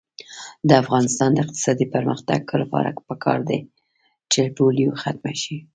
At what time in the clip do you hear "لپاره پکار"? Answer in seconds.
2.61-3.39